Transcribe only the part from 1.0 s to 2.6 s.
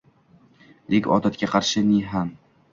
odatga qarshi ne ham